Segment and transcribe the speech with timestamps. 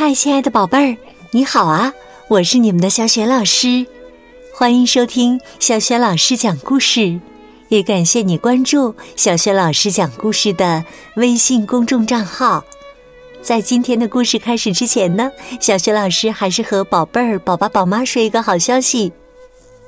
[0.00, 0.96] 嗨，亲爱的宝贝儿，
[1.32, 1.92] 你好啊！
[2.28, 3.84] 我是你们的小雪老师，
[4.54, 7.18] 欢迎收听小雪老师讲故事，
[7.66, 10.84] 也感谢你关注小雪老师讲故事的
[11.16, 12.62] 微信公众账号。
[13.42, 19.12] 在今天的故事开始之前呢，小雪老师还是和宝贝儿、宝宝、宝妈说一个好消息：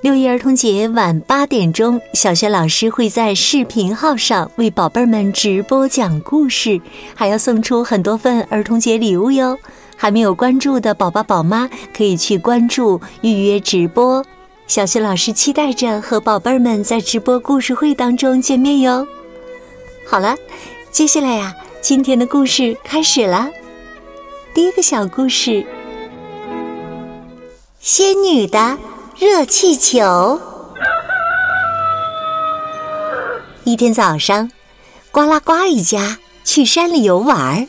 [0.00, 6.80] 六一儿童节晚八点钟，小雪老师会在视频号上为宝贝儿们直播讲故事，
[7.14, 9.56] 还要送出很多份儿童节礼物哟。
[10.02, 14.24] 还没有关注的宝宝宝妈可以去关注预约直播，
[14.66, 19.06] 小雪老师期待着和宝贝儿们在直播故事会当中见面哟。
[20.08, 20.34] 好了，
[20.90, 23.50] 接下来呀，今天的故事开始了。
[24.54, 25.66] 第一个小故事：
[27.78, 28.78] 仙女的
[29.18, 30.40] 热气球。
[33.64, 34.50] 一天早上，
[35.12, 37.68] 呱啦呱一家去山里游玩儿。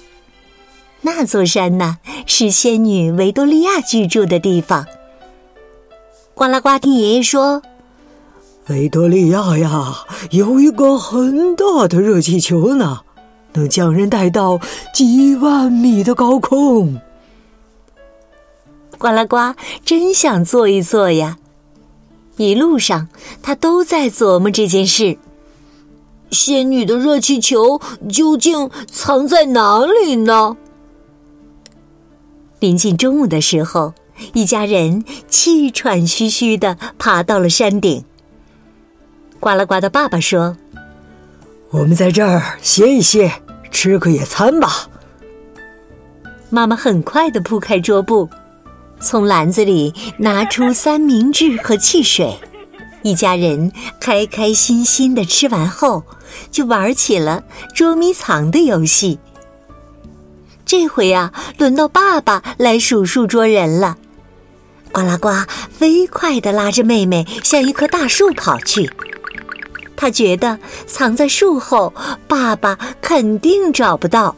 [1.04, 1.98] 那座山呢，
[2.28, 4.86] 是仙女维多利亚居住的地方。
[6.34, 7.62] 呱啦呱听爷爷说，
[8.68, 13.02] 维多利亚呀，有一个很大的热气球呢，
[13.54, 14.60] 能将人带到
[14.94, 17.02] 几万米的高空。
[18.98, 21.38] 呱啦呱真想坐一坐呀！
[22.38, 23.08] 一路上，
[23.42, 25.18] 他都在琢磨这件事：
[26.30, 30.56] 仙女的热气球究竟藏在哪里呢？
[32.62, 33.96] 临近中午的时候，
[34.36, 38.06] 一家人气喘吁吁的爬到了山顶。
[39.40, 40.56] 呱啦呱的爸爸说
[41.74, 43.32] ：“我们在这儿歇一歇，
[43.72, 44.88] 吃个野餐吧。”
[46.52, 48.30] 妈妈很快的铺开桌布，
[49.00, 52.38] 从篮子里拿出三明治和汽水。
[53.02, 56.04] 一家人开开心心的吃完后，
[56.52, 59.18] 就玩起了捉迷藏的游戏。
[60.72, 63.98] 这回啊，轮到爸爸来数数捉人了。
[64.94, 65.28] 呱啦呱
[65.70, 68.90] 飞快地拉着妹妹向一棵大树跑去。
[69.98, 70.58] 他觉得
[70.88, 71.94] 藏在树后，
[72.26, 74.34] 爸爸肯定找不到。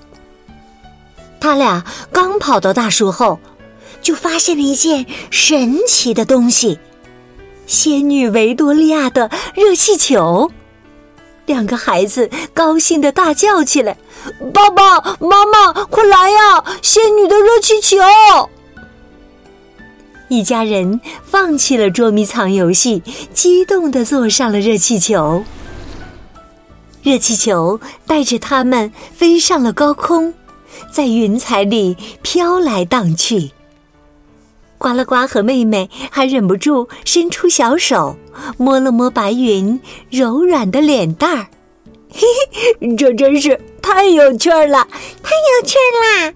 [1.40, 3.40] 他俩刚跑到大树后，
[4.02, 6.80] 就发现了一件神奇的东西——
[7.68, 10.52] 仙女维多利亚的热气球。
[11.46, 13.98] 两个孩子高兴的大叫起来
[14.54, 16.64] ：“爸爸妈妈，快来呀！
[16.82, 17.98] 仙女的热气球！”
[20.30, 23.04] 一家人放弃了捉迷藏游戏，
[23.34, 25.44] 激动的坐上了热气球。
[27.04, 30.34] 热气球带着他们飞上了高空，
[30.92, 33.52] 在云彩里飘来荡去。
[34.84, 38.18] 呱啦呱和妹妹还忍不住伸出小手，
[38.58, 39.80] 摸了摸白云
[40.10, 41.48] 柔软的脸蛋儿，
[42.12, 42.28] 嘿
[42.82, 44.86] 嘿，这真是太有趣了，
[45.24, 46.34] 太有趣啦！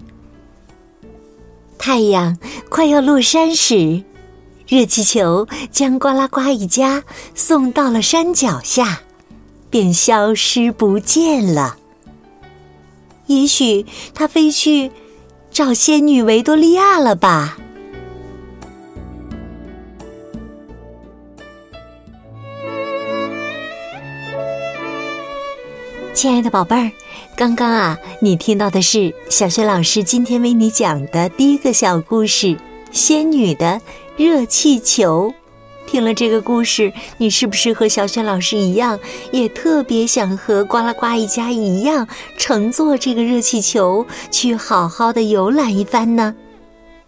[1.76, 2.38] 太阳
[2.70, 4.02] 快要落山时，
[4.66, 7.04] 热气球将呱啦呱一家
[7.34, 9.02] 送到了山脚下，
[9.68, 11.76] 便消失不见了。
[13.26, 13.84] 也许
[14.14, 14.90] 它飞去
[15.50, 17.58] 找仙女维多利亚了吧？
[26.18, 26.90] 亲爱的宝贝儿，
[27.36, 32.46] 刚刚啊，你听到的是小雪老师今天为你讲的第一个小故事
[32.90, 33.80] 《仙女的
[34.16, 35.30] 热气球》。
[35.86, 38.98] 听了这个故事，你是不是和小雪老师一样，
[39.30, 46.34] 也特别想和呱啦呱一家一样，乘坐这个热气球去好好的游览一番呢？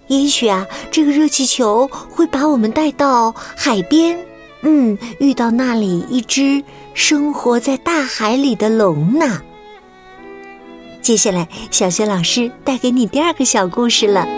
[0.07, 4.17] 也许啊，这个热气球会把我们带到海边。
[4.63, 6.63] 嗯，遇到那里一只
[6.93, 9.41] 生活在大海里的龙呢。
[11.01, 14.29] 接下来，小雪老师带给你第二个小故事了。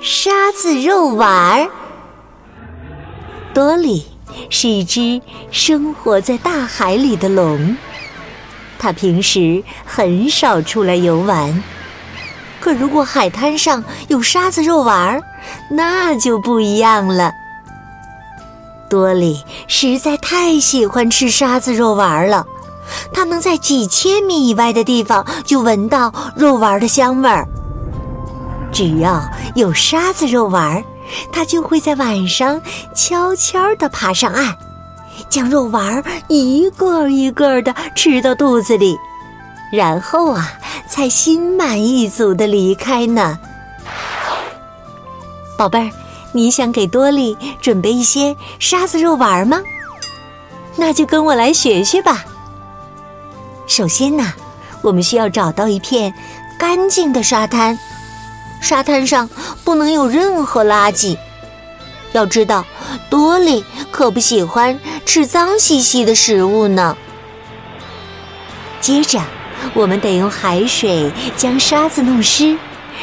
[0.00, 1.70] 沙子肉丸儿，
[3.52, 4.04] 多里
[4.48, 7.76] 是一只生活在大海里的龙，
[8.78, 11.62] 它平时很少出来游玩。
[12.68, 15.22] 可如果海滩上有沙子肉丸儿，
[15.70, 17.32] 那就不一样了。
[18.90, 22.44] 多里实在太喜欢吃沙子肉丸儿了，
[23.10, 27.48] 他能在几千米以外的地方就闻到肉丸儿的香味儿。
[28.70, 30.84] 只要有沙子肉丸儿，
[31.32, 32.60] 他就会在晚上
[32.94, 34.54] 悄悄地爬上岸，
[35.30, 38.94] 将肉丸儿一个一个的吃到肚子里。
[39.70, 40.52] 然后啊，
[40.88, 43.38] 才心满意足的离开呢。
[45.56, 45.90] 宝贝儿，
[46.32, 49.60] 你想给多利准备一些沙子肉丸吗？
[50.76, 52.24] 那就跟我来学学吧。
[53.66, 54.32] 首先呢，
[54.80, 56.14] 我们需要找到一片
[56.58, 57.78] 干净的沙滩，
[58.60, 59.28] 沙滩上
[59.64, 61.18] 不能有任何垃圾。
[62.12, 62.64] 要知道，
[63.10, 66.96] 多利可不喜欢吃脏兮兮的食物呢。
[68.80, 69.20] 接着，
[69.74, 72.56] 我们得用海水将沙子弄湿，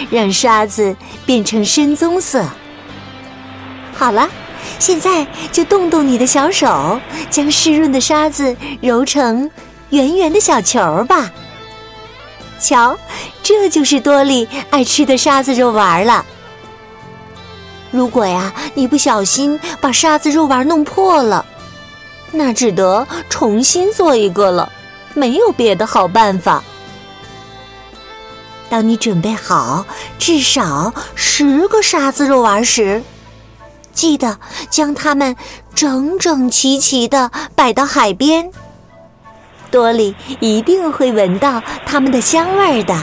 [0.09, 2.45] 让沙子变成深棕色。
[3.93, 4.29] 好了，
[4.77, 6.99] 现在就动动你的小手，
[7.29, 9.49] 将湿润的沙子揉成
[9.89, 11.31] 圆圆的小球吧。
[12.59, 12.97] 瞧，
[13.43, 16.25] 这就是多利爱吃的沙子肉丸了。
[17.91, 21.45] 如果呀，你不小心把沙子肉丸弄破了，
[22.31, 24.69] 那只得重新做一个了。
[25.15, 26.63] 没有别的好办法。
[28.69, 29.85] 当你准备好
[30.19, 33.01] 至少十个沙子肉丸时，
[33.93, 34.37] 记得
[34.69, 35.35] 将它们
[35.73, 38.51] 整整齐齐的摆到海边。
[39.71, 42.95] 多利一定会闻到它们的香味的，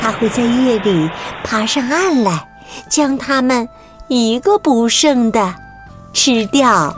[0.00, 1.10] 他会在夜里
[1.42, 2.48] 爬上岸来，
[2.88, 3.68] 将它们
[4.08, 5.54] 一个不剩的
[6.12, 6.94] 吃掉。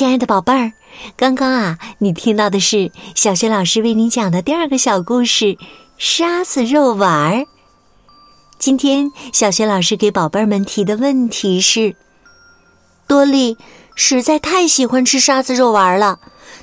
[0.00, 0.72] 亲爱的宝贝儿，
[1.14, 5.44] 刚刚啊，你听到的是小学老师为你讲的第二个小故事
[5.98, 7.34] 《沙子肉丸儿》。
[8.58, 11.94] 今天小学老师给宝贝儿们提的问题是：
[13.06, 13.58] 多利
[13.94, 16.18] 实在太喜欢吃沙子肉丸了，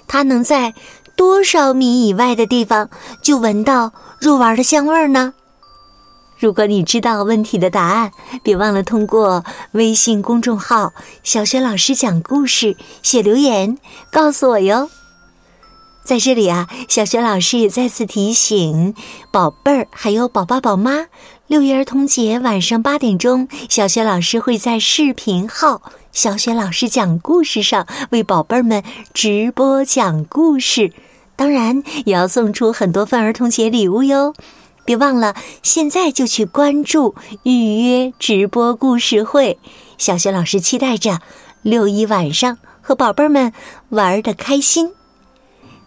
[0.07, 0.73] 它能在
[1.15, 2.89] 多少米以外的地方
[3.21, 5.35] 就闻到肉丸的香味儿呢？
[6.39, 8.11] 如果你知道问题的答案，
[8.43, 10.93] 别忘了通过微信公众号
[11.23, 13.77] “小学老师讲故事”写留言
[14.11, 14.89] 告诉我哟。
[16.03, 18.93] 在这里啊，小学老师也再次提醒
[19.31, 21.07] 宝贝儿还有宝爸宝妈，
[21.47, 25.81] 六一儿童节晚上八点钟，小学老师会在视频号
[26.13, 28.83] “小学老师讲故事”上为宝贝儿们
[29.13, 30.93] 直播讲故事，
[31.35, 34.33] 当然也要送出很多份儿童节礼物哟。
[34.87, 37.13] 别忘了，现在就去关注
[37.43, 39.59] 预约直播故事会。
[39.97, 41.19] 小学老师期待着
[41.61, 43.51] 六一晚上和宝贝儿们
[43.89, 44.93] 玩的开心。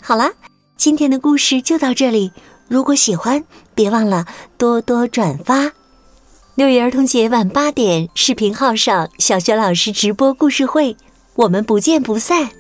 [0.03, 0.33] 好了，
[0.77, 2.31] 今天的故事就到这里。
[2.69, 3.43] 如果喜欢，
[3.75, 4.27] 别忘了
[4.59, 5.73] 多多转发。
[6.55, 10.95] 六一儿童节晚八点，视频号上小学老师直播故事会，
[11.37, 12.51] 我们不见不散。